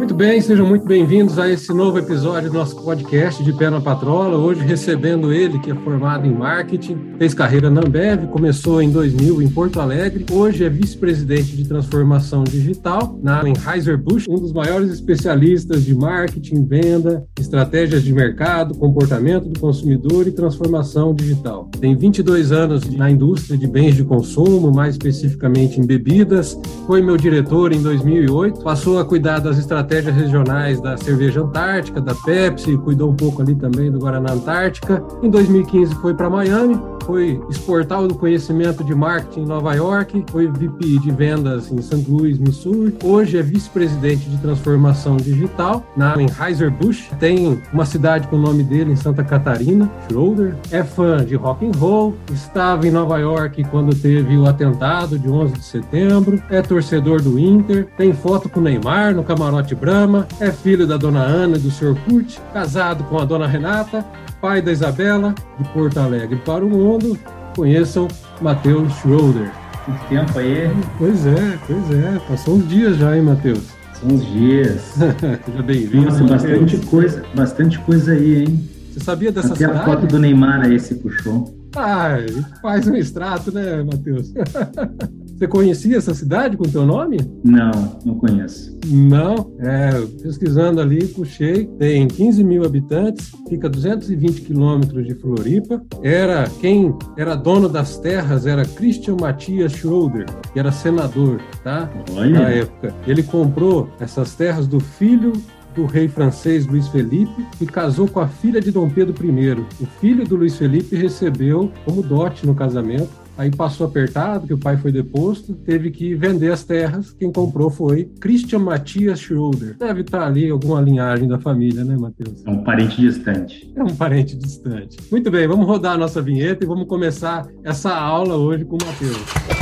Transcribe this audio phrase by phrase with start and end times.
[0.00, 3.82] Muito bem, sejam muito bem-vindos a esse novo episódio do nosso podcast de Pé na
[3.82, 4.34] Patrola.
[4.38, 9.42] Hoje recebendo ele, que é formado em marketing, fez carreira na Ambev, começou em 2000
[9.42, 15.84] em Porto Alegre, hoje é vice-presidente de transformação digital na Anheuser-Busch, um dos maiores especialistas
[15.84, 21.68] de marketing, venda, estratégias de mercado, comportamento do consumidor e transformação digital.
[21.78, 27.18] Tem 22 anos na indústria de bens de consumo, mais especificamente em bebidas, foi meu
[27.18, 32.76] diretor em 2008, passou a cuidar das estratégias estratégias regionais da cerveja antártica, da Pepsi,
[32.78, 35.02] cuidou um pouco ali também do Guaraná Antártica.
[35.20, 40.46] Em 2015 foi para Miami, foi exportar o conhecimento de marketing em Nova York, foi
[40.46, 42.08] VP de vendas em St.
[42.08, 42.94] Louis, Missouri.
[43.02, 47.10] Hoje é vice-presidente de transformação digital na Anheuser-Busch.
[47.18, 50.54] Tem uma cidade com o nome dele em Santa Catarina, Schroeder.
[50.70, 52.14] É fã de rock and roll.
[52.32, 56.40] Estava em Nova York quando teve o atentado de 11 de setembro.
[56.48, 57.88] É torcedor do Inter.
[57.96, 60.28] Tem foto com Neymar no camarote Brahma.
[60.38, 61.96] É filho da dona Ana e do Sr.
[62.04, 62.38] Kurt.
[62.52, 64.04] Casado com a dona Renata
[64.40, 67.18] pai da Isabela, de Porto Alegre para o mundo.
[67.54, 68.08] Conheçam
[68.40, 69.50] Matheus Schroeder.
[69.86, 70.70] Muito tempo aí.
[70.98, 72.18] Pois é, pois é.
[72.26, 73.64] Passou uns dias já, hein, Matheus?
[73.94, 74.80] São uns dias.
[75.44, 76.06] Seja bem-vindo.
[76.06, 78.70] Nossa, bastante coisa, bastante coisa aí, hein?
[78.92, 79.78] Você sabia dessa Até cidade?
[79.78, 81.59] a foto do Neymar aí se puxou.
[81.76, 82.16] Ah,
[82.60, 84.32] faz um extrato, né, Matheus?
[85.40, 87.16] Você conhecia essa cidade com teu nome?
[87.42, 88.78] Não, não conheço.
[88.86, 89.90] Não, é,
[90.22, 95.82] pesquisando ali, puxei, tem 15 mil habitantes, fica a 220 quilômetros de Floripa.
[96.02, 101.90] Era quem era dono das terras era Christian Matias Schroeder, que era senador, tá?
[102.14, 102.40] Olha.
[102.40, 102.94] Na época.
[103.06, 105.32] Ele comprou essas terras do filho
[105.74, 109.52] do rei francês Luiz Felipe e casou com a filha de Dom Pedro I.
[109.80, 114.58] O filho do Luiz Felipe recebeu como dote no casamento Aí passou apertado, que o
[114.58, 117.10] pai foi deposto, teve que vender as terras.
[117.10, 119.78] Quem comprou foi Christian Matias Schroeder.
[119.78, 122.44] Deve estar ali alguma linhagem da família, né, Matheus?
[122.44, 123.72] É um parente distante.
[123.74, 124.98] É um parente distante.
[125.10, 128.84] Muito bem, vamos rodar a nossa vinheta e vamos começar essa aula hoje com o
[128.84, 129.59] Matheus.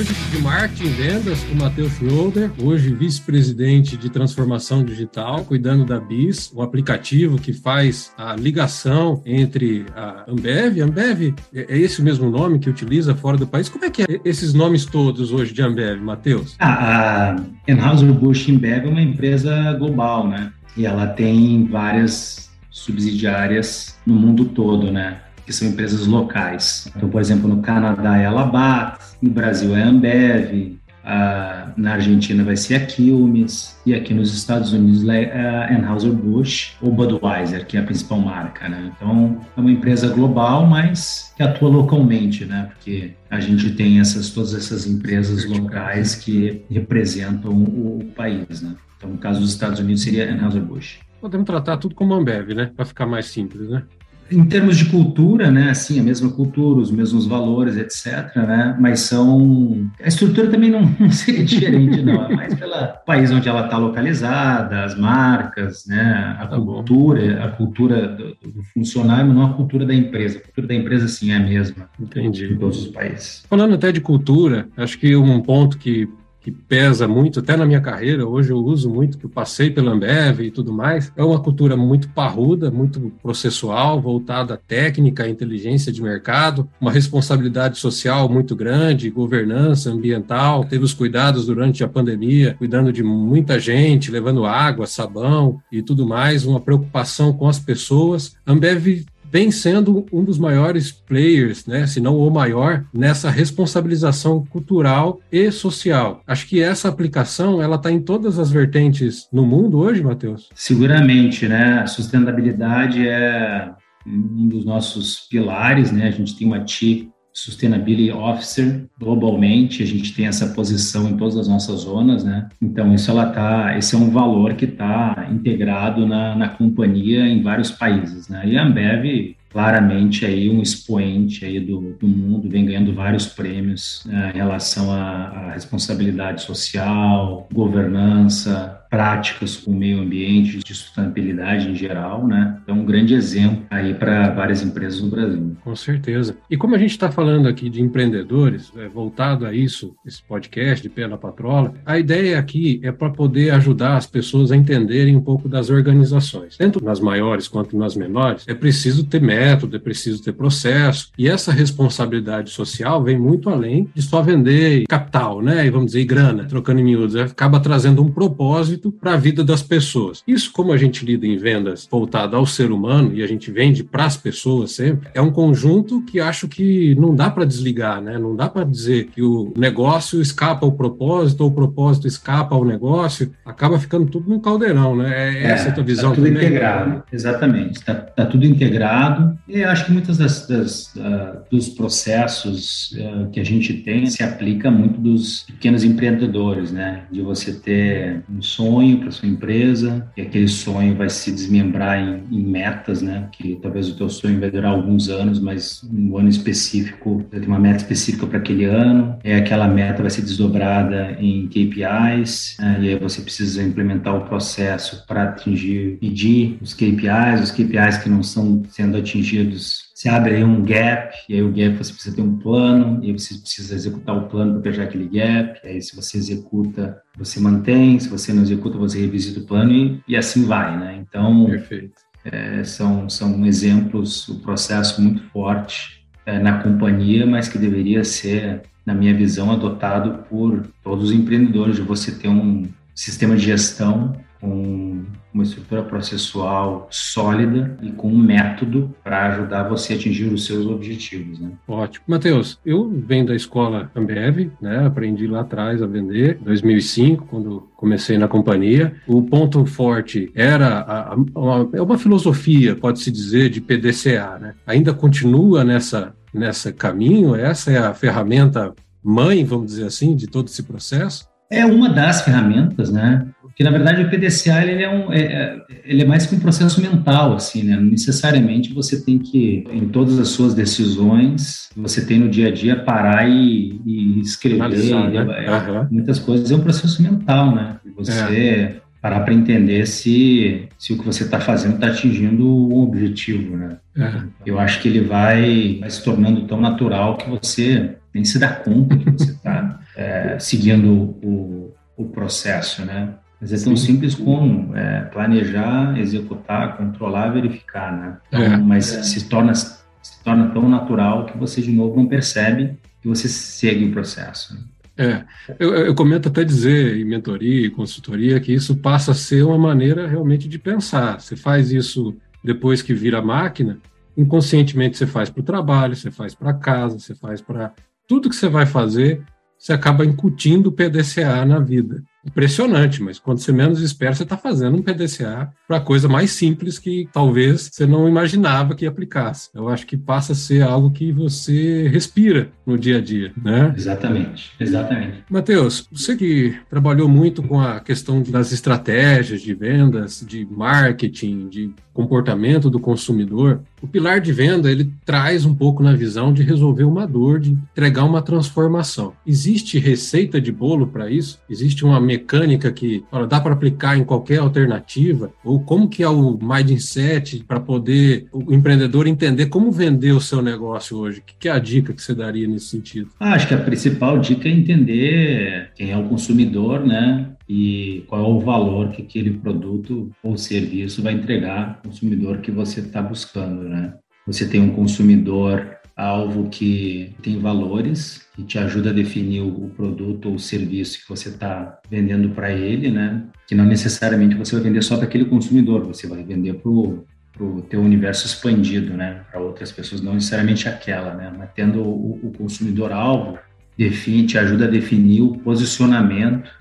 [0.00, 5.84] Hoje de marketing e vendas com o Matheus Schroeder, hoje vice-presidente de transformação digital, cuidando
[5.84, 10.80] da BIS, o aplicativo que faz a ligação entre a Ambev.
[10.80, 13.68] Ambev é esse mesmo nome que utiliza fora do país.
[13.68, 16.56] Como é que é esses nomes todos hoje de Ambev, Matheus?
[16.60, 20.50] Ah, a Anheuser-Busch InBev é uma empresa global, né?
[20.78, 25.20] E ela tem várias subsidiárias no mundo todo, né?
[25.50, 26.88] Que são empresas locais.
[26.96, 31.94] Então, por exemplo, no Canadá é a Labatt, no Brasil é a Ambev, a, na
[31.94, 37.66] Argentina vai ser a Quilmes, e aqui nos Estados Unidos é a Anheuser-Busch ou Budweiser,
[37.66, 38.92] que é a principal marca, né?
[38.94, 42.70] Então, é uma empresa global, mas que atua localmente, né?
[42.72, 48.76] Porque a gente tem essas, todas essas empresas locais que representam o, o país, né?
[48.96, 51.00] Então, no caso dos Estados Unidos, seria Anheuser-Busch.
[51.20, 52.70] Podemos tratar tudo como Ambev, né?
[52.76, 53.82] Para ficar mais simples, né?
[54.30, 59.00] Em termos de cultura, né, assim, a mesma cultura, os mesmos valores, etc, né, mas
[59.00, 59.90] são...
[60.02, 62.74] A estrutura também não, não seria diferente, não, é mais pelo
[63.04, 67.42] país onde ela está localizada, as marcas, né, a tá cultura, bom.
[67.42, 70.38] a cultura do, do, funcionário, não a cultura da empresa.
[70.38, 71.88] A cultura da empresa, sim, é a mesma.
[71.98, 72.52] Entendi.
[72.52, 73.44] Em todos os países.
[73.48, 76.08] Falando até de cultura, acho que um ponto que
[76.40, 79.92] que pesa muito, até na minha carreira, hoje eu uso muito, que eu passei pela
[79.92, 85.28] Ambev e tudo mais, é uma cultura muito parruda, muito processual, voltada à técnica, à
[85.28, 91.88] inteligência de mercado, uma responsabilidade social muito grande, governança ambiental, teve os cuidados durante a
[91.88, 97.58] pandemia, cuidando de muita gente, levando água, sabão e tudo mais, uma preocupação com as
[97.58, 98.34] pessoas.
[98.46, 105.20] Ambev vem sendo um dos maiores players, né, se não o maior, nessa responsabilização cultural
[105.30, 106.22] e social.
[106.26, 110.48] Acho que essa aplicação ela está em todas as vertentes no mundo hoje, Matheus.
[110.54, 111.80] Seguramente, né?
[111.80, 113.70] A sustentabilidade é
[114.06, 116.08] um dos nossos pilares, né?
[116.08, 121.36] A gente tem uma Chief Sustainability Officer globalmente, a gente tem essa posição em todas
[121.36, 122.48] as nossas zonas, né?
[122.60, 127.42] Então isso ela tá, esse é um valor que está integrado na, na companhia em
[127.42, 128.42] vários países, né?
[128.46, 134.04] E a Ambev claramente aí um expoente aí do, do mundo, vem ganhando vários prêmios
[134.06, 141.70] né, em relação à, à responsabilidade social, governança, práticas com o meio ambiente, de sustentabilidade
[141.70, 142.58] em geral, né?
[142.66, 145.56] É um grande exemplo aí para várias empresas no Brasil.
[145.62, 146.36] Com certeza.
[146.50, 150.82] E como a gente está falando aqui de empreendedores, é, voltado a isso, esse podcast
[150.82, 155.14] de Pé na Patrola, a ideia aqui é para poder ajudar as pessoas a entenderem
[155.14, 156.56] um pouco das organizações.
[156.56, 161.28] Tanto nas maiores quanto nas menores, é preciso ter método, é preciso ter processo, e
[161.28, 165.64] essa responsabilidade social vem muito além de só vender capital, né?
[165.64, 169.62] E vamos dizer, grana, trocando em miúdos, acaba trazendo um propósito para a vida das
[169.62, 170.22] pessoas.
[170.26, 173.82] Isso, como a gente lida em vendas voltada ao ser humano e a gente vende
[173.82, 178.18] para as pessoas sempre, é um conjunto que acho que não dá para desligar, né?
[178.18, 182.64] Não dá para dizer que o negócio escapa ao propósito ou o propósito escapa ao
[182.64, 185.10] negócio, acaba ficando tudo num caldeirão, né?
[185.10, 186.46] É, é essa a tua visão tá tudo também?
[186.46, 187.78] integrado, exatamente.
[187.78, 193.40] Está tá tudo integrado e acho que muitas das, das uh, dos processos uh, que
[193.40, 197.04] a gente tem se aplica muito dos pequenos empreendedores, né?
[197.10, 202.22] De você ter um sonho para sua empresa e aquele sonho vai se desmembrar em,
[202.30, 203.28] em, metas, né?
[203.32, 207.58] Que talvez o teu sonho vai durar alguns anos, mas um ano específico, tem uma
[207.58, 212.78] meta específica para aquele ano, e aquela meta vai ser desdobrada em KPIs, né?
[212.80, 218.08] e aí você precisa implementar o processo para atingir, medir os KPIs, os KPIs que
[218.08, 222.16] não estão sendo atingidos você abre aí um gap, e aí o gap você precisa
[222.16, 225.68] ter um plano, e aí você precisa executar o plano para fechar aquele gap, e
[225.68, 230.02] aí se você executa, você mantém, se você não executa, você revisita o plano, e,
[230.08, 231.04] e assim vai, né?
[231.06, 232.00] Então, Perfeito.
[232.24, 238.02] É, são, são exemplos, o um processo muito forte é, na companhia, mas que deveria
[238.02, 243.44] ser, na minha visão, adotado por todos os empreendedores, de você ter um sistema de
[243.44, 250.24] gestão com uma estrutura processual sólida e com um método para ajudar você a atingir
[250.32, 251.38] os seus objetivos.
[251.38, 251.50] Né?
[251.66, 252.04] Ótimo.
[252.06, 254.86] Matheus, eu venho da escola Ambev, né?
[254.86, 258.94] aprendi lá atrás a vender, 2005, quando comecei na companhia.
[259.06, 264.38] O ponto forte era a, a, uma, é uma filosofia, pode-se dizer, de PDCA.
[264.40, 264.54] Né?
[264.66, 270.48] Ainda continua nessa, nessa caminho, essa é a ferramenta mãe, vamos dizer assim, de todo
[270.48, 271.28] esse processo?
[271.50, 273.26] É uma das ferramentas, né?
[273.60, 276.40] Porque, na verdade, o PDCA ele é, um, é, é, ele é mais que um
[276.40, 277.76] processo mental, assim, né?
[277.76, 282.74] necessariamente você tem que, em todas as suas decisões, você tem no dia a dia
[282.74, 284.62] parar e, e escrever.
[284.62, 285.20] Analisar, né?
[285.20, 285.88] uhum.
[285.90, 287.76] Muitas coisas é um processo mental, né?
[287.98, 288.76] Você é.
[289.02, 293.76] parar para entender se, se o que você está fazendo está atingindo um objetivo, né?
[293.94, 294.28] Uhum.
[294.46, 298.48] Eu acho que ele vai, vai se tornando tão natural que você nem se dá
[298.48, 303.16] conta que você está é, seguindo o, o processo, né?
[303.40, 303.86] Mas é tão Sim.
[303.86, 308.18] simples como é, planejar, executar, controlar, verificar, né?
[308.28, 308.56] Então, é.
[308.58, 309.02] Mas é.
[309.02, 313.86] se torna se torna tão natural que você de novo não percebe que você segue
[313.86, 314.54] o processo.
[314.54, 314.60] Né?
[314.96, 315.24] É,
[315.58, 319.56] eu, eu, comento até dizer em mentoria e consultoria que isso passa a ser uma
[319.56, 321.20] maneira realmente de pensar.
[321.20, 322.14] Você faz isso
[322.44, 323.78] depois que vira máquina,
[324.16, 327.72] inconscientemente você faz para o trabalho, você faz para casa, você faz para
[328.06, 329.22] tudo que você vai fazer,
[329.58, 334.36] você acaba incutindo o PDCA na vida impressionante, mas quando você menos espera, você está
[334.36, 339.50] fazendo um PDCA para coisa mais simples que talvez você não imaginava que aplicasse.
[339.54, 343.72] Eu acho que passa a ser algo que você respira no dia a dia, né?
[343.76, 345.24] Exatamente, exatamente.
[345.30, 351.74] Matheus, você que trabalhou muito com a questão das estratégias de vendas, de marketing, de
[352.00, 356.84] comportamento do consumidor, o pilar de venda ele traz um pouco na visão de resolver
[356.84, 359.12] uma dor, de entregar uma transformação.
[359.26, 361.38] Existe receita de bolo para isso?
[361.48, 365.30] Existe uma mecânica que fala, dá para aplicar em qualquer alternativa?
[365.44, 370.40] Ou como que é o mindset para poder o empreendedor entender como vender o seu
[370.42, 371.20] negócio hoje?
[371.20, 373.10] O que é a dica que você daria nesse sentido?
[373.18, 377.30] Ah, acho que a principal dica é entender quem é o consumidor, né?
[377.52, 382.52] E qual é o valor que aquele produto ou serviço vai entregar ao consumidor que
[382.52, 383.94] você está buscando, né?
[384.24, 390.30] Você tem um consumidor alvo que tem valores, que te ajuda a definir o produto
[390.30, 393.24] ou serviço que você está vendendo para ele, né?
[393.48, 397.62] Que não necessariamente você vai vender só para aquele consumidor, você vai vender para o
[397.68, 399.22] teu universo expandido, né?
[399.28, 401.32] Para outras pessoas, não necessariamente aquela, né?
[401.36, 403.40] Mas tendo o, o consumidor alvo,
[403.76, 406.59] define, te ajuda a definir o posicionamento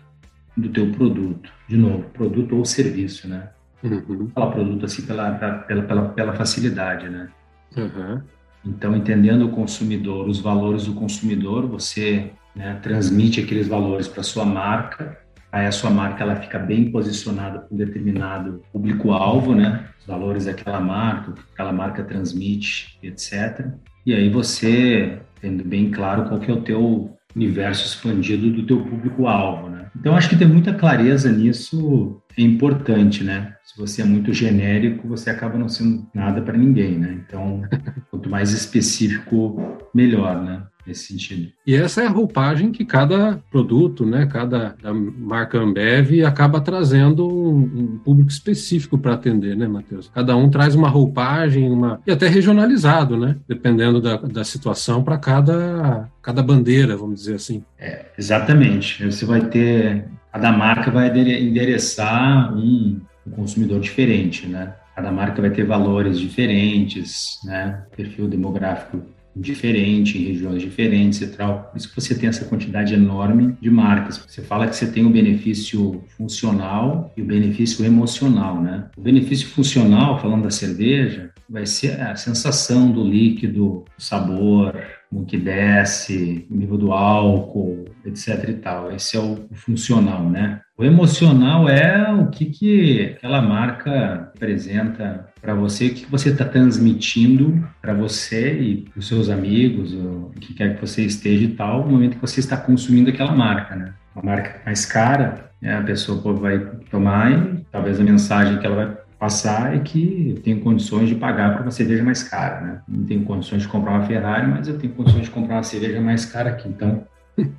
[0.59, 1.49] do teu produto.
[1.67, 3.49] De novo, produto ou serviço, né?
[3.83, 4.29] Uhum.
[4.33, 7.29] Falar produto assim pela, pela, pela, pela facilidade, né?
[7.77, 8.21] Uhum.
[8.65, 14.45] Então, entendendo o consumidor, os valores do consumidor, você né, transmite aqueles valores para sua
[14.45, 15.17] marca.
[15.51, 19.87] Aí a sua marca ela fica bem posicionada para um determinado público-alvo, né?
[19.99, 23.65] Os valores daquela marca, o que aquela marca transmite, etc.
[24.05, 28.81] E aí você, tendo bem claro qual que é o teu universo expandido do teu
[28.81, 29.87] público-alvo, né?
[29.95, 33.53] Então, acho que ter muita clareza nisso é importante, né?
[33.63, 37.21] Se você é muito genérico, você acaba não sendo nada para ninguém, né?
[37.25, 37.61] Então,
[38.09, 40.63] quanto mais específico, melhor, né?
[40.89, 41.51] nesse sentido.
[41.65, 47.99] E essa é a roupagem que cada produto, né, cada marca Ambev acaba trazendo um,
[47.99, 50.09] público específico para atender, né, Matheus?
[50.13, 55.17] Cada um traz uma roupagem, uma e até regionalizado, né, dependendo da, da situação para
[55.17, 57.63] cada cada bandeira, vamos dizer assim.
[57.77, 59.05] É, exatamente.
[59.05, 64.73] Você vai ter cada marca vai endereçar um, um consumidor diferente, né?
[64.95, 67.83] Cada marca vai ter valores diferentes, né?
[67.95, 69.01] Perfil demográfico
[69.35, 71.69] diferente, em regiões diferentes e tal.
[71.71, 74.17] Por isso que você tem essa quantidade enorme de marcas.
[74.27, 78.85] Você fala que você tem o benefício funcional e o benefício emocional, né?
[78.97, 84.75] O benefício funcional, falando da cerveja, vai ser a sensação do líquido, o sabor,
[85.09, 88.91] como que desce, o nível do álcool, etc e tal.
[88.91, 90.61] Esse é o funcional, né?
[90.77, 96.45] O emocional é o que, que aquela marca representa para você, o que, você está
[96.45, 101.49] transmitindo para você e para os seus amigos, o que quer que você esteja e
[101.49, 103.93] tal, no momento que você está consumindo aquela marca, né?
[104.15, 105.77] Uma marca mais cara, né?
[105.77, 110.41] a pessoa vai tomar e talvez a mensagem que ela vai passar é que eu
[110.41, 112.81] tenho condições de pagar para uma cerveja mais cara, né?
[112.87, 115.99] Não tenho condições de comprar uma Ferrari, mas eu tenho condições de comprar uma cerveja
[115.99, 116.69] mais cara aqui.
[116.69, 117.03] Então,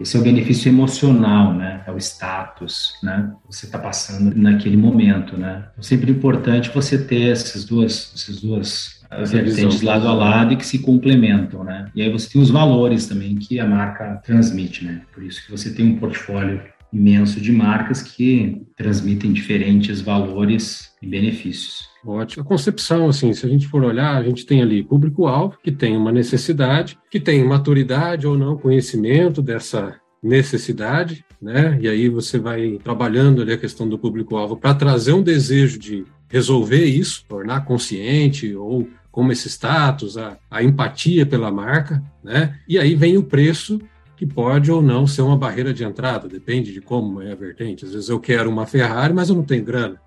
[0.00, 1.82] esse é o benefício emocional, né?
[1.86, 3.32] É o status, né?
[3.48, 5.68] Você está passando naquele momento, né?
[5.78, 10.66] É sempre importante você ter essas duas, essas duas vertentes lado a lado e que
[10.66, 11.88] se complementam, né?
[11.94, 15.02] E aí você tem os valores também que a marca transmite, né?
[15.14, 16.60] Por isso que você tem um portfólio
[16.92, 21.88] imenso de marcas que transmitem diferentes valores e benefícios.
[22.04, 22.42] Ótimo.
[22.42, 25.96] A concepção, assim, se a gente for olhar, a gente tem ali público-alvo, que tem
[25.96, 31.78] uma necessidade, que tem maturidade ou não, conhecimento dessa necessidade, né?
[31.80, 36.04] E aí você vai trabalhando ali a questão do público-alvo para trazer um desejo de
[36.28, 42.58] resolver isso, tornar consciente ou como esse status, a, a empatia pela marca, né?
[42.68, 43.80] E aí vem o preço
[44.16, 47.84] que pode ou não ser uma barreira de entrada, depende de como é a vertente.
[47.84, 50.00] Às vezes eu quero uma Ferrari, mas eu não tenho grana.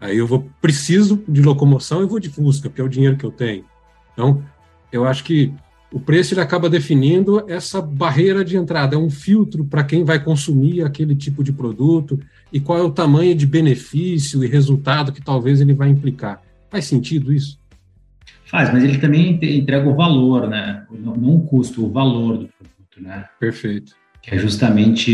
[0.00, 3.24] Aí eu vou preciso de locomoção e vou de Fusca, porque é o dinheiro que
[3.24, 3.64] eu tenho.
[4.12, 4.42] Então,
[4.90, 5.52] eu acho que
[5.92, 10.22] o preço ele acaba definindo essa barreira de entrada, é um filtro para quem vai
[10.22, 12.18] consumir aquele tipo de produto
[12.52, 16.42] e qual é o tamanho de benefício e resultado que talvez ele vai implicar.
[16.68, 17.58] Faz sentido isso?
[18.44, 20.84] Faz, mas ele também entrega o valor, né?
[20.90, 23.24] Não o custo, o valor do produto né?
[23.38, 23.92] Perfeito.
[24.22, 25.12] Que é justamente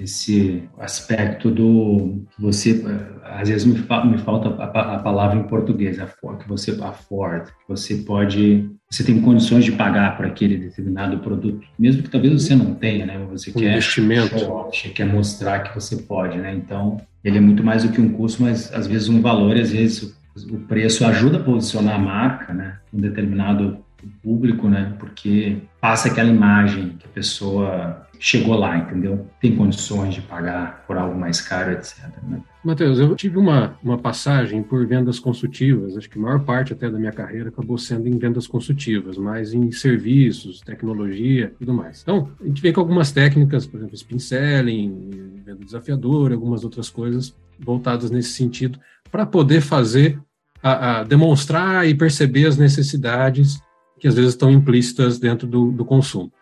[0.00, 2.84] esse aspecto do você,
[3.22, 7.44] às vezes me, fa, me falta a, a, palavra em português, afford, que você afford,
[7.44, 12.32] que você pode, você tem condições de pagar por aquele determinado produto, mesmo que talvez
[12.32, 13.24] você não tenha, né?
[13.30, 16.52] Você um quer investimento, você quer mostrar que você pode, né?
[16.52, 19.70] Então ele é muito mais do que um custo, mas às vezes um valor, às
[19.70, 20.18] vezes
[20.50, 22.78] o preço ajuda a posicionar a marca, né?
[22.92, 23.84] Um determinado
[24.22, 24.94] público, né?
[24.98, 29.26] Porque passa aquela imagem que a pessoa chegou lá, entendeu?
[29.40, 32.04] Tem condições de pagar por algo mais caro, etc.
[32.22, 32.42] Né?
[32.64, 36.90] Matheus, eu tive uma, uma passagem por vendas consultivas, acho que a maior parte até
[36.90, 42.02] da minha carreira acabou sendo em vendas consultivas, mas em serviços, tecnologia tudo mais.
[42.02, 46.90] Então, a gente vê com algumas técnicas, por exemplo, spin selling, venda desafiadora, algumas outras
[46.90, 48.78] coisas voltadas nesse sentido,
[49.10, 50.18] para poder fazer,
[50.62, 53.60] a, a demonstrar e perceber as necessidades
[53.98, 56.32] que às vezes estão implícitas dentro do, do consumo.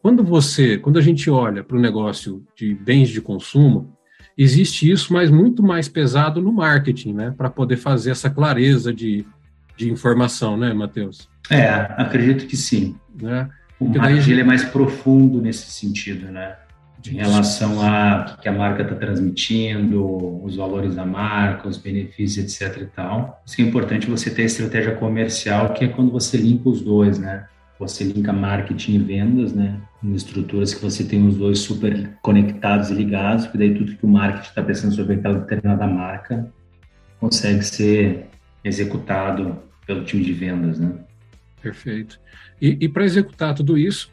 [0.00, 3.96] Quando você, quando a gente olha para o negócio de bens de consumo,
[4.36, 9.24] existe isso, mas muito mais pesado no marketing, né, para poder fazer essa clareza de,
[9.76, 11.28] de informação, né, Matheus?
[11.48, 12.96] É, acredito que sim.
[13.20, 13.48] Né?
[13.78, 14.30] O marketing daí...
[14.32, 16.56] ele é mais profundo nesse sentido, né?
[17.10, 22.82] Em relação a que a marca está transmitindo, os valores da marca, os benefícios, etc.
[22.82, 23.42] e tal.
[23.46, 27.18] Isso é importante você ter a estratégia comercial, que é quando você limpa os dois,
[27.18, 27.46] né?
[27.78, 29.80] Você linka marketing e vendas, né?
[30.02, 34.06] Em estruturas que você tem os dois super conectados e ligados, porque daí tudo que
[34.06, 36.52] o marketing está pensando sobre aquela determinada marca
[37.18, 38.26] consegue ser
[38.64, 40.92] executado pelo time de vendas, né?
[41.60, 42.20] Perfeito.
[42.60, 44.12] E, e para executar tudo isso,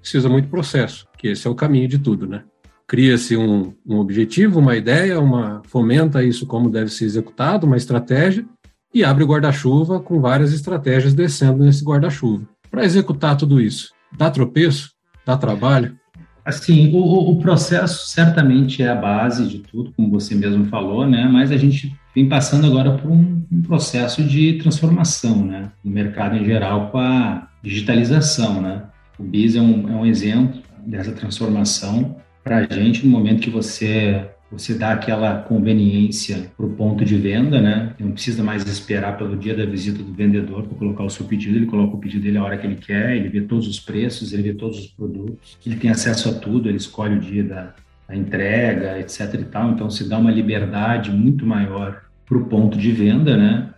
[0.00, 2.42] precisa muito processo, que esse é o caminho de tudo, né?
[2.86, 8.44] Cria-se um, um objetivo, uma ideia, uma fomenta isso como deve ser executado, uma estratégia,
[8.92, 12.48] e abre o guarda-chuva com várias estratégias descendo nesse guarda-chuva.
[12.70, 14.90] Para executar tudo isso, dá tropeço?
[15.24, 15.96] Dá trabalho?
[16.44, 21.28] Assim, o, o, processo certamente é a base de tudo, como você mesmo falou, né?
[21.30, 25.70] Mas a gente vem passando agora por um, um processo de transformação, né?
[25.84, 28.82] No mercado em geral, com a digitalização, né?
[29.20, 30.62] O BIS é um, é um exemplo.
[30.86, 36.70] dessa transformação para a gente no momento que você você dá aquela conveniência para o
[36.70, 37.94] ponto de venda, né?
[38.00, 41.56] Não precisa mais esperar pelo dia da visita do vendedor para colocar o seu pedido,
[41.56, 44.32] ele coloca o pedido dele a hora que ele quer, ele vê todos os preços,
[44.32, 47.74] ele vê todos os produtos, ele tem acesso a tudo, ele escolhe o dia da,
[48.08, 49.70] da entrega, etc e tal.
[49.70, 53.70] Então se dá uma liberdade muito maior para o ponto de venda, né?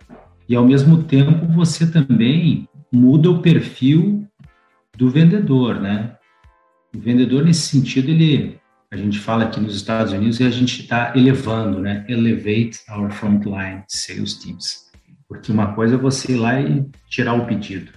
[0.49, 4.27] E ao mesmo tempo você também muda o perfil
[4.97, 6.15] do vendedor, né?
[6.95, 8.59] O vendedor nesse sentido ele
[8.93, 12.05] a gente fala aqui nos Estados Unidos e a gente está elevando, né?
[12.07, 14.91] Elevate our frontline sales teams.
[15.27, 17.91] Porque uma coisa é você ir lá e tirar o pedido.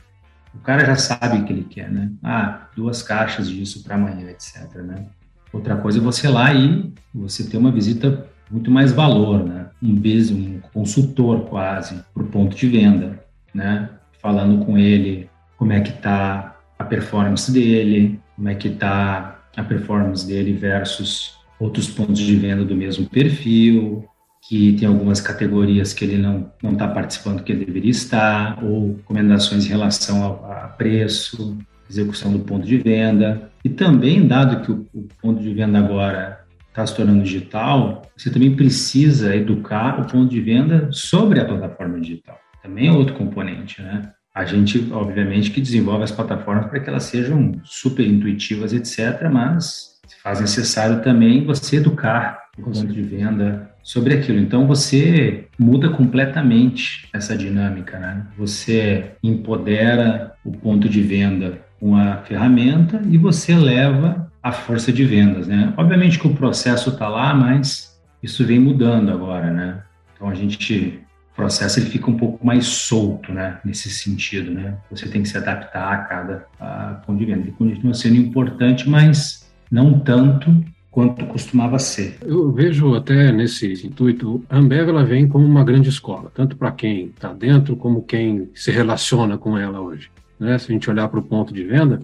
[0.54, 2.10] O cara já sabe o que ele quer, né?
[2.22, 4.74] Ah, duas caixas disso para amanhã, etc.
[4.76, 5.04] Né?
[5.52, 9.66] Outra coisa é você ir lá e você ter uma visita muito mais valor, né?
[9.82, 13.22] Um business, um consultor quase para o ponto de venda,
[13.52, 13.90] né?
[14.18, 19.64] Falando com ele como é que está a performance dele, como é que está a
[19.64, 24.04] performance dele versus outros pontos de venda do mesmo perfil,
[24.49, 28.97] que tem algumas categorias que ele não não está participando que ele deveria estar, ou
[28.97, 31.56] recomendações em relação a, a, preço,
[31.88, 33.50] execução do ponto de venda.
[33.64, 38.30] E também, dado que o, o ponto de venda agora está se tornando digital, você
[38.30, 42.38] também precisa educar o ponto de venda sobre a plataforma digital.
[42.62, 44.12] Também é outro componente, né?
[44.37, 49.99] A gente, obviamente, que desenvolve as plataformas para que elas sejam super intuitivas, etc., mas
[50.23, 54.38] faz necessário também você educar o ponto de venda sobre aquilo.
[54.38, 58.26] Então, você muda completamente essa dinâmica, né?
[58.37, 65.02] Você empodera o ponto de venda com a ferramenta e você leva a força de
[65.07, 65.73] vendas, né?
[65.78, 69.83] Obviamente que o processo está lá, mas isso vem mudando agora, né?
[70.14, 71.00] Então, a gente
[71.37, 74.78] processo ele fica um pouco mais solto, né, nesse sentido, né?
[74.90, 77.43] Você tem que se adaptar a cada a ponto de venda.
[77.43, 80.50] Ele continua sendo importante, mas não tanto
[80.90, 82.16] quanto costumava ser.
[82.25, 86.73] Eu vejo até nesse intuito, a Ambev ela vem como uma grande escola, tanto para
[86.73, 90.11] quem está dentro como quem se relaciona com ela hoje.
[90.40, 90.57] Né?
[90.57, 92.00] Se a gente olhar para o ponto de venda,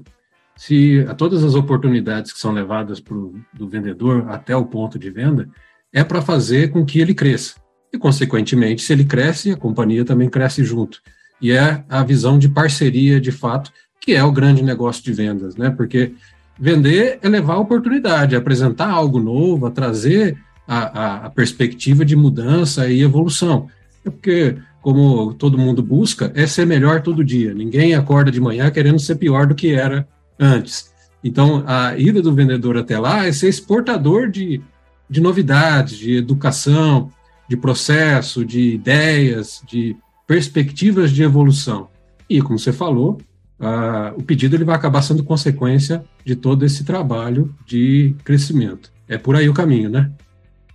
[0.54, 5.08] se a todas as oportunidades que são levadas pro, do vendedor até o ponto de
[5.08, 5.48] venda,
[5.90, 7.61] é para fazer com que ele cresça.
[7.92, 11.00] E, consequentemente, se ele cresce, a companhia também cresce junto.
[11.40, 15.56] E é a visão de parceria, de fato, que é o grande negócio de vendas,
[15.56, 15.70] né?
[15.70, 16.12] Porque
[16.58, 22.04] vender é levar a oportunidade, é apresentar algo novo, a trazer a, a, a perspectiva
[22.04, 23.68] de mudança e evolução.
[24.04, 27.52] É porque, como todo mundo busca, é ser melhor todo dia.
[27.52, 30.06] Ninguém acorda de manhã querendo ser pior do que era
[30.38, 30.92] antes.
[31.22, 34.60] Então, a ida do vendedor até lá é ser exportador de,
[35.08, 37.10] de novidades, de educação,
[37.52, 39.94] de processo, de ideias, de
[40.26, 41.88] perspectivas de evolução.
[42.26, 43.20] E, como você falou,
[43.60, 48.90] uh, o pedido ele vai acabar sendo consequência de todo esse trabalho de crescimento.
[49.06, 50.10] É por aí o caminho, né?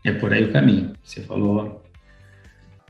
[0.04, 0.94] É por aí o caminho.
[1.04, 1.84] Você falou.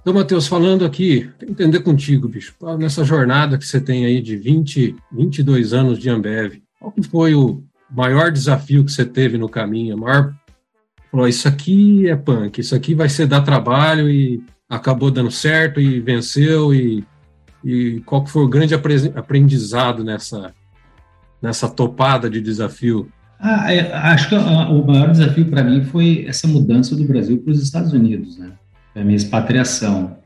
[0.01, 4.97] Então, Matheus, falando aqui, entender contigo, bicho, nessa jornada que você tem aí de 20,
[5.13, 9.97] 22 anos de Ambev, qual foi o maior desafio que você teve no caminho, a
[9.97, 10.35] maior
[11.17, 15.81] falou: Isso aqui é punk, isso aqui vai ser dar trabalho e acabou dando certo
[15.81, 16.73] e venceu.
[16.73, 17.03] E,
[17.65, 20.53] e qual foi o grande aprendizado nessa,
[21.41, 23.09] nessa topada de desafio?
[23.39, 27.51] Ah, é, acho que o maior desafio para mim foi essa mudança do Brasil para
[27.51, 28.51] os Estados Unidos, né?
[28.95, 30.17] A minha expatriação,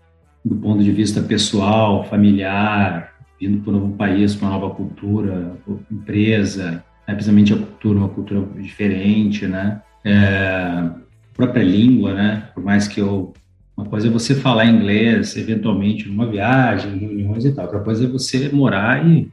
[0.45, 5.57] do ponto de vista pessoal, familiar, vindo para um novo país, uma nova cultura,
[5.91, 7.13] empresa, né?
[7.13, 9.81] principalmente a cultura, uma cultura diferente, né?
[10.03, 10.89] É,
[11.33, 12.49] própria língua, né?
[12.53, 13.33] Por mais que eu
[13.81, 17.65] uma coisa é você falar inglês, eventualmente numa viagem, reuniões e tal.
[17.65, 19.31] Outra coisa é você morar e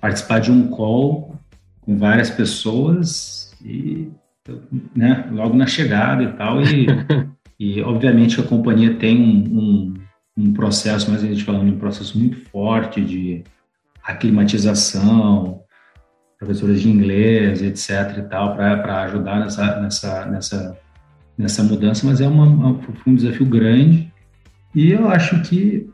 [0.00, 1.34] participar de um call
[1.80, 4.08] com várias pessoas e,
[4.94, 6.62] né, logo na chegada e tal.
[6.62, 6.86] E,
[7.58, 9.94] e obviamente a companhia tem um, um,
[10.36, 13.42] um processo, mas a gente falando de um processo muito forte de
[14.04, 15.62] aclimatização,
[16.38, 18.18] professores de inglês, etc.
[18.18, 20.78] e tal, para ajudar nessa, nessa, nessa,
[21.36, 24.08] nessa mudança, mas é uma, um desafio grande
[24.74, 25.88] e eu acho que,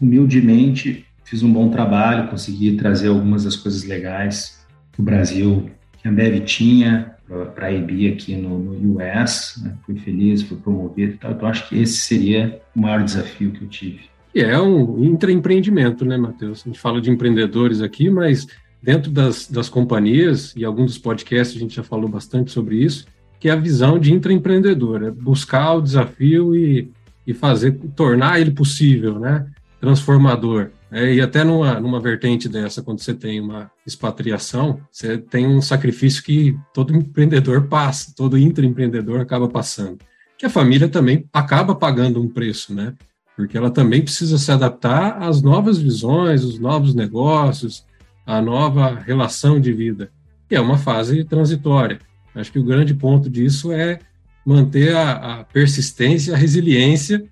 [0.00, 6.08] humildemente, fiz um bom trabalho, consegui trazer algumas das coisas legais que o Brasil, que
[6.08, 7.14] a Ambev tinha
[7.54, 9.76] para a aqui no, no US, né?
[9.84, 13.62] fui feliz, fui promovido e tal, então acho que esse seria o maior desafio que
[13.62, 14.00] eu tive.
[14.32, 16.62] E é um intraempreendimento, né, Matheus?
[16.64, 18.46] A gente fala de empreendedores aqui, mas
[18.82, 23.06] dentro das, das companhias, e alguns dos podcasts a gente já falou bastante sobre isso,
[23.38, 26.90] que é a visão de intraempreendedor, é buscar o desafio e,
[27.26, 29.46] e fazer, tornar ele possível, né?
[29.80, 30.70] Transformador.
[30.90, 35.60] É, e até numa, numa vertente dessa, quando você tem uma expatriação, você tem um
[35.60, 39.98] sacrifício que todo empreendedor passa, todo intraempreendedor acaba passando,
[40.38, 42.94] que a família também acaba pagando um preço, né?
[43.36, 47.84] Porque ela também precisa se adaptar às novas visões, os novos negócios,
[48.26, 50.10] à nova relação de vida,
[50.48, 51.98] que é uma fase transitória.
[52.34, 54.00] Acho que o grande ponto disso é
[54.44, 57.24] manter a, a persistência, a resiliência,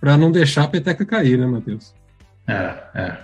[0.00, 1.94] para não deixar a peteca cair, né, Matheus?
[2.46, 3.18] É, é.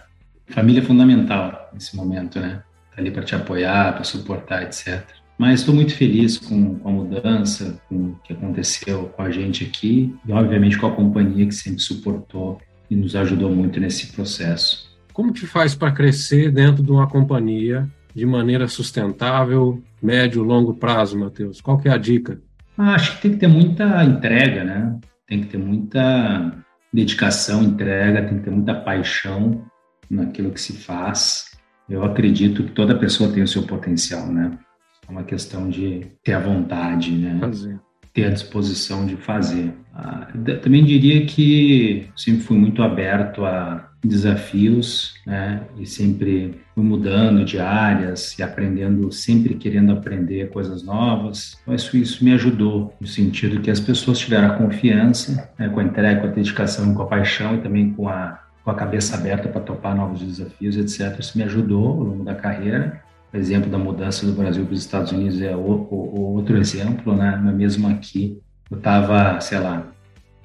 [0.49, 2.63] Família é fundamental nesse momento, né?
[2.95, 5.03] Tá ali para te apoiar, para suportar, etc.
[5.39, 9.65] Mas estou muito feliz com, com, a mudança, com o que aconteceu com a gente
[9.65, 14.92] aqui e, obviamente, com a companhia que sempre suportou e nos ajudou muito nesse processo.
[15.13, 21.19] Como que faz para crescer dentro de uma companhia de maneira sustentável, médio, longo prazo,
[21.19, 21.61] Matheus?
[21.61, 22.41] Qual que é a dica?
[22.77, 24.99] Ah, acho que tem que ter muita entrega, né?
[25.27, 26.53] Tem que ter muita
[26.93, 29.65] dedicação, entrega, tem que ter muita paixão
[30.11, 31.51] naquilo que se faz.
[31.89, 34.59] Eu acredito que toda pessoa tem o seu potencial, né?
[35.07, 37.39] É uma questão de ter a vontade, né?
[37.41, 37.79] Fazer.
[38.13, 39.73] Ter a disposição de fazer.
[39.95, 40.29] Ah,
[40.63, 45.63] também diria que sempre fui muito aberto a desafios, né?
[45.79, 51.57] E sempre fui mudando de áreas e aprendendo, sempre querendo aprender coisas novas.
[51.67, 55.69] Mas isso, isso me ajudou no sentido que as pessoas tiveram a confiança, né?
[55.69, 58.75] com a entrega, com a dedicação, com a paixão e também com a com a
[58.75, 61.19] cabeça aberta para topar novos desafios, etc.
[61.19, 63.03] Isso me ajudou ao longo da carreira.
[63.33, 67.17] O exemplo da mudança do Brasil para os Estados Unidos é o, o, outro exemplo,
[67.17, 67.41] né?
[67.43, 68.39] Mas mesmo aqui,
[68.71, 69.91] eu estava, sei lá,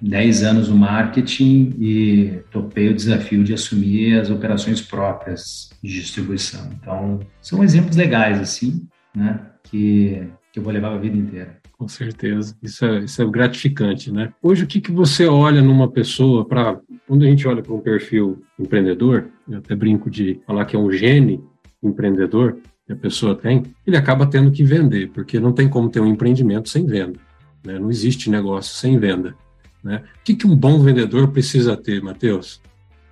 [0.02, 6.70] 10 anos no marketing e topei o desafio de assumir as operações próprias de distribuição.
[6.80, 11.58] Então, são exemplos legais, assim, né, que, que eu vou levar a vida inteira.
[11.78, 14.34] Com certeza, isso é, isso é gratificante, né?
[14.42, 16.80] Hoje, o que, que você olha numa pessoa para.
[17.06, 20.80] Quando a gente olha para um perfil empreendedor, eu até brinco de falar que é
[20.80, 21.40] um gene
[21.84, 26.00] empreendedor que a pessoa tem, ele acaba tendo que vender, porque não tem como ter
[26.00, 27.20] um empreendimento sem venda.
[27.64, 27.78] Né?
[27.78, 29.36] Não existe negócio sem venda.
[29.84, 30.02] Né?
[30.22, 32.62] O que, que um bom vendedor precisa ter, Matheus?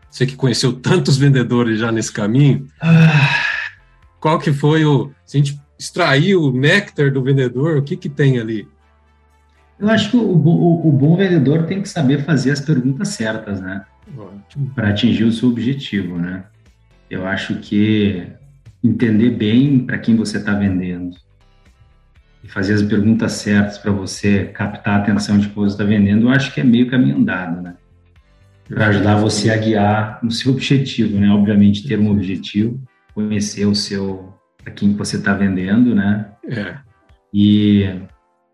[0.10, 3.36] Você que conheceu tantos vendedores já nesse caminho, ah.
[4.22, 5.12] qual que foi o...
[5.26, 8.66] Se a gente extrair o néctar do vendedor, o que, que tem ali?
[9.78, 13.60] Eu acho que o, o, o bom vendedor tem que saber fazer as perguntas certas,
[13.60, 13.84] né?
[14.74, 16.46] Para atingir o seu objetivo, né?
[17.10, 18.26] Eu acho que
[18.86, 21.16] entender bem para quem você está vendendo,
[22.44, 26.28] e fazer as perguntas certas para você captar a atenção de que você está vendendo,
[26.28, 27.76] eu acho que é meio caminho andado, né?
[28.68, 31.30] Para ajudar você a guiar no seu objetivo, né?
[31.30, 32.80] Obviamente, ter um objetivo,
[33.14, 34.34] conhecer o seu,
[34.66, 36.28] a quem você está vendendo, né?
[36.48, 36.78] É.
[37.34, 38.00] E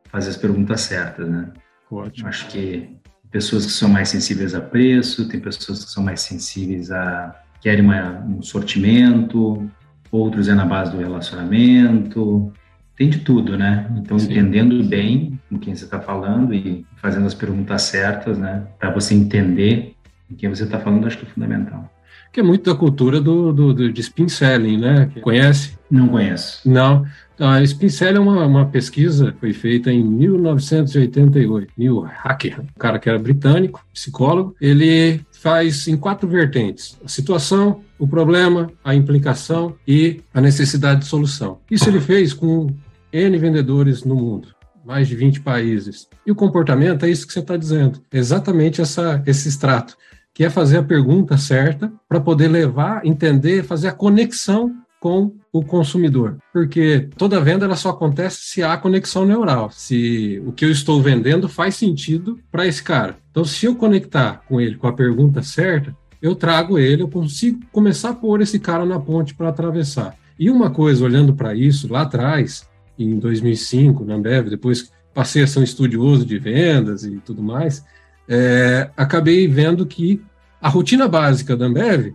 [0.10, 1.50] fazer as perguntas certas, né?
[1.90, 2.30] Ótimo.
[2.30, 2.90] Acho que
[3.30, 7.84] pessoas que são mais sensíveis a preço, tem pessoas que são mais sensíveis a querem
[7.84, 9.70] uma, um sortimento,
[10.12, 12.52] outros é na base do relacionamento,
[12.98, 13.90] tem de tudo, né?
[13.98, 14.32] Então, Sim.
[14.32, 18.64] entendendo bem com quem você está falando e fazendo as perguntas certas, né?
[18.78, 19.96] Para você entender
[20.30, 21.90] com quem você está falando, acho que é fundamental.
[22.32, 25.12] Que é muito da cultura do, do, do de spin selling, né?
[25.22, 25.78] Conhece?
[25.90, 26.62] Não conheço.
[26.70, 27.06] Não.
[27.38, 31.74] A spin selling é uma, uma pesquisa foi feita em 1988.
[31.78, 37.82] Neil Hacker, um cara que era britânico, psicólogo, ele faz em quatro vertentes: a situação,
[38.02, 41.60] o problema, a implicação e a necessidade de solução.
[41.70, 42.66] Isso ele fez com
[43.14, 44.48] N vendedores no mundo,
[44.84, 46.08] mais de 20 países.
[46.26, 49.96] E o comportamento é isso que você está dizendo, exatamente essa, esse extrato,
[50.34, 55.64] que é fazer a pergunta certa para poder levar, entender, fazer a conexão com o
[55.64, 60.72] consumidor, porque toda venda ela só acontece se há conexão neural, se o que eu
[60.72, 63.18] estou vendendo faz sentido para esse cara.
[63.30, 67.60] Então, se eu conectar com ele com a pergunta certa, eu trago ele, eu consigo
[67.72, 70.16] começar a pôr esse cara na ponte para atravessar.
[70.38, 75.48] E uma coisa, olhando para isso, lá atrás, em 2005, na Ambev, depois passei a
[75.48, 77.84] ser um estudioso de vendas e tudo mais,
[78.28, 80.22] é, acabei vendo que
[80.62, 82.14] a rotina básica da Ambev,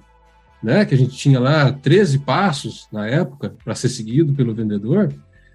[0.63, 5.13] né, que a gente tinha lá 13 passos na época para ser seguido pelo vendedor,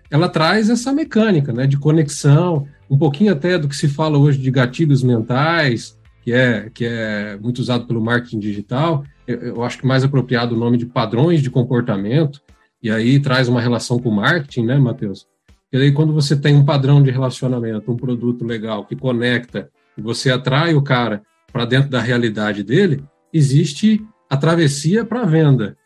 [0.10, 4.38] ela traz essa mecânica né, de conexão, um pouquinho até do que se fala hoje
[4.38, 9.04] de gatilhos mentais, que é, que é muito usado pelo marketing digital.
[9.28, 12.42] Eu, eu acho que mais apropriado o nome de padrões de comportamento,
[12.82, 15.28] e aí traz uma relação com o marketing, né, Matheus?
[15.72, 20.02] E aí, quando você tem um padrão de relacionamento, um produto legal que conecta, e
[20.02, 23.04] você atrai o cara para dentro da realidade dele,
[23.34, 25.78] existe a travessia para a venda.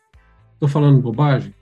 [0.54, 1.54] Estou falando bobagem?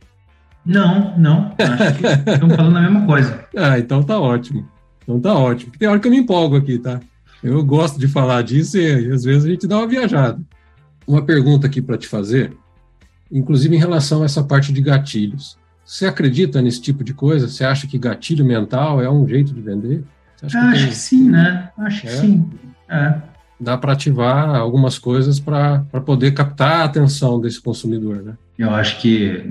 [0.65, 1.55] Não, não.
[1.59, 3.47] Acho que estamos falando a mesma coisa.
[3.57, 4.67] Ah, então tá ótimo.
[5.03, 5.73] Então tá ótimo.
[5.79, 7.01] Tem hora que eu me empolgo aqui, tá?
[7.45, 10.41] Eu gosto de falar disso e às vezes a gente dá uma viajada.
[11.07, 12.57] uma pergunta aqui para te fazer,
[13.31, 15.59] inclusive em relação a essa parte de gatilhos.
[15.85, 17.47] Você acredita nesse tipo de coisa?
[17.47, 20.03] Você acha que gatilho mental é um jeito de vender?
[20.43, 20.89] Acho que, tem...
[20.89, 21.71] que, sim, né?
[21.77, 22.11] Acho é?
[22.11, 22.51] que sim.
[22.89, 23.15] É.
[23.61, 28.35] Dá para ativar algumas coisas para poder captar a atenção desse consumidor, né?
[28.59, 29.45] Eu acho que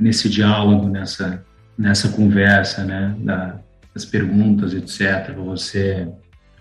[0.00, 1.44] nesse diálogo, nessa,
[1.76, 3.56] nessa conversa, né, da,
[3.92, 6.08] das perguntas, etc., você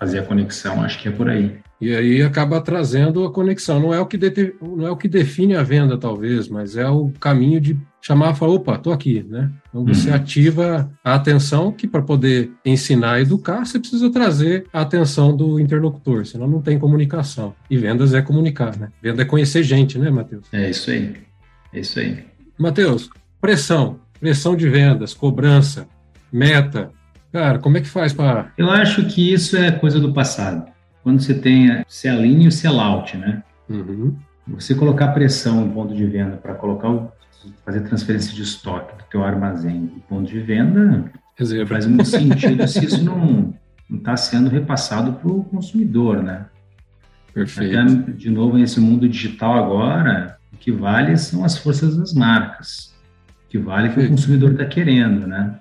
[0.02, 1.56] fazer a conexão, acho que é por aí.
[1.80, 3.80] E aí acaba trazendo a conexão.
[3.80, 6.90] Não é o que, de, não é o que define a venda, talvez, mas é
[6.90, 9.52] o caminho de chamar e falar, opa, tô aqui, né?
[9.70, 10.16] Então você uhum.
[10.16, 15.60] ativa a atenção, que para poder ensinar e educar, você precisa trazer a atenção do
[15.60, 17.54] interlocutor, senão não tem comunicação.
[17.70, 18.90] E vendas é comunicar, né?
[19.04, 20.48] Venda é conhecer gente, né, Matheus?
[20.52, 21.14] É isso aí.
[21.72, 22.26] É isso aí.
[22.58, 23.08] Matheus,
[23.40, 25.88] pressão, pressão de vendas, cobrança,
[26.34, 26.92] meta.
[27.32, 28.52] Cara, como é que faz para.
[28.58, 30.72] Eu acho que isso é coisa do passado
[31.04, 33.44] quando você tem sell-in e o sell-out, né?
[33.70, 34.16] Uhum.
[34.48, 37.12] Você colocar pressão no ponto de venda para colocar o,
[37.66, 41.74] fazer transferência de estoque do teu armazém do ponto de venda Reserva.
[41.74, 43.54] faz muito sentido se isso não
[43.92, 46.46] está sendo repassado para o consumidor, né?
[47.34, 47.78] Perfeito.
[47.78, 52.94] Até, de novo, nesse mundo digital agora, o que vale são as forças das marcas.
[53.46, 55.60] O que vale é o que o consumidor está querendo, né?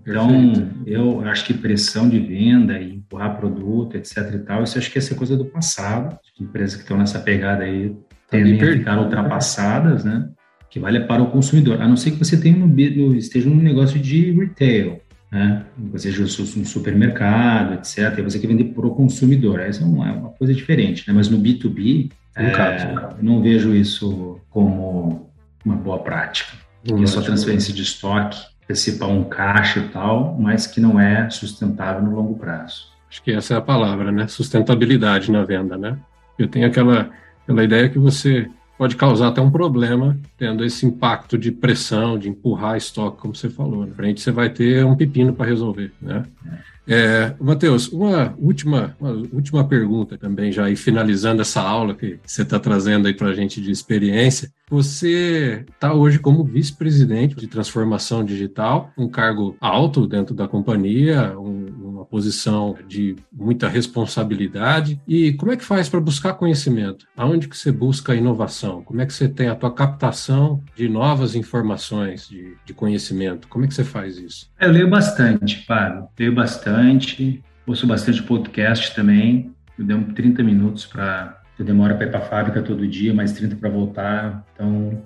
[0.00, 0.82] Então, Perfeito.
[0.86, 4.98] eu acho que pressão de venda e empurrar produto, etc e tal, isso acho que
[4.98, 6.18] é coisa do passado.
[6.40, 7.94] Empresas que estão nessa pegada aí
[8.30, 10.28] tá a ficar ultrapassadas, né?
[10.70, 11.80] Que vale para o consumidor.
[11.80, 15.64] A não ser que você tenha no, esteja num negócio de retail, né?
[15.92, 18.18] Você seja um supermercado, etc.
[18.18, 19.60] E você quer vender para o consumidor.
[19.60, 21.14] Essa é uma, coisa diferente, né?
[21.14, 22.86] Mas no B2B, é, caso,
[23.20, 25.30] não vejo isso como
[25.64, 26.52] uma boa prática.
[26.90, 31.28] Hum, isso é transferência de estoque antecipar um caixa e tal, mas que não é
[31.28, 32.88] sustentável no longo prazo.
[33.10, 34.28] Acho que essa é a palavra, né?
[34.28, 35.98] Sustentabilidade na venda, né?
[36.38, 37.10] Eu tenho aquela,
[37.42, 42.28] aquela ideia que você pode causar até um problema tendo esse impacto de pressão, de
[42.28, 43.80] empurrar estoque, como você falou.
[43.80, 43.92] Na né?
[43.94, 46.22] frente você vai ter um pepino para resolver, né?
[46.46, 46.70] É.
[46.92, 52.42] É, Matheus, uma última, uma última pergunta também, já e finalizando essa aula que você
[52.42, 54.52] está trazendo aí para a gente de experiência.
[54.68, 61.89] Você está hoje como vice-presidente de transformação digital, um cargo alto dentro da companhia, um,
[62.00, 65.00] uma posição de muita responsabilidade.
[65.06, 67.06] E como é que faz para buscar conhecimento?
[67.16, 68.82] Aonde que você busca inovação?
[68.82, 73.48] Como é que você tem a tua captação de novas informações, de, de conhecimento?
[73.48, 74.50] Como é que você faz isso?
[74.58, 76.08] Eu leio bastante, Fábio.
[76.18, 77.42] Leio bastante.
[77.66, 79.54] Ouço bastante podcast também.
[79.78, 81.38] Eu dei 30 minutos para.
[81.58, 84.46] Eu demoro para ir para a fábrica todo dia, mais 30 para voltar.
[84.54, 85.02] Então,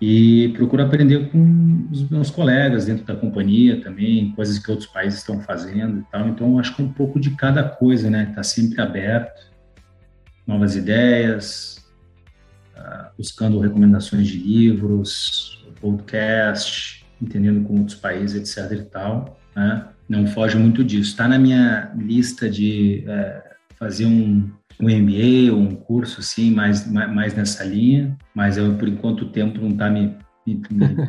[0.00, 5.20] e procuro aprender com os meus colegas dentro da companhia também, coisas que outros países
[5.20, 6.28] estão fazendo e tal.
[6.28, 8.32] Então, acho que é um pouco de cada coisa, né?
[8.34, 9.50] Tá sempre aberto,
[10.46, 11.86] novas ideias,
[12.76, 19.86] uh, buscando recomendações de livros, podcast, entendendo com outros países, etc e tal, né?
[20.08, 21.10] Não foge muito disso.
[21.10, 24.48] Está na minha lista de uh, fazer um
[24.80, 29.28] um MBA ou um curso assim, mais, mais nessa linha, mas eu, por enquanto, o
[29.28, 30.14] tempo não está me,
[30.46, 30.60] me,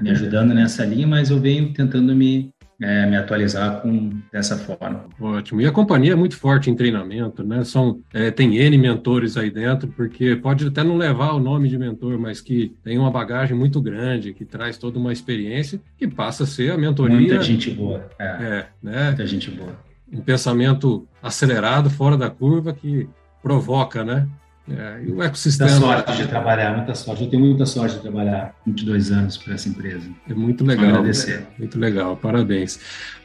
[0.02, 5.06] me, ajudando nessa linha, mas eu venho tentando me, é, me atualizar com dessa forma.
[5.20, 5.60] Ótimo.
[5.60, 7.64] E a companhia é muito forte em treinamento, né?
[7.64, 11.78] São, é, tem N mentores aí dentro, porque pode até não levar o nome de
[11.78, 16.44] mentor, mas que tem uma bagagem muito grande, que traz toda uma experiência, que passa
[16.44, 17.18] a ser a mentoria.
[17.18, 18.08] Muita gente boa.
[18.18, 19.08] É, é né?
[19.08, 19.76] Muita gente boa.
[20.10, 23.10] Um pensamento acelerado, fora da curva, que
[23.42, 24.28] provoca, né?
[24.70, 25.70] É, e o ecossistema.
[25.70, 27.24] Muita sorte de trabalhar, muita sorte.
[27.24, 30.10] Eu tenho muita sorte de trabalhar 22 anos para essa empresa.
[30.30, 30.90] É muito legal.
[30.90, 31.48] Agradecer.
[31.58, 32.78] Muito legal, parabéns.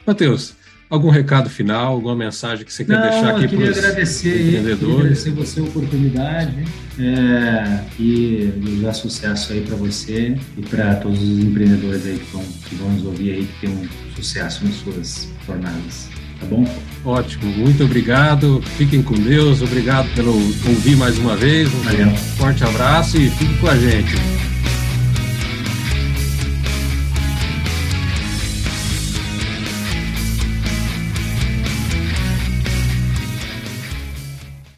[0.07, 0.55] Matheus,
[0.89, 4.21] algum recado final, alguma mensagem que você quer Não, deixar aqui para os empreendedores?
[4.21, 4.59] Queria
[4.93, 6.63] agradecer você a oportunidade
[6.97, 12.43] é, e desejar sucesso aí para você e para todos os empreendedores aí que vão,
[12.43, 16.09] que vão nos ouvir aí, que tenham sucesso nas suas jornadas.
[16.43, 16.65] Tá bom?
[17.05, 18.61] Ótimo, muito obrigado.
[18.77, 19.61] Fiquem com Deus.
[19.61, 21.73] Obrigado pelo ouvir mais uma vez.
[21.73, 22.15] Um Valeu.
[22.37, 24.13] forte abraço e fique com a gente.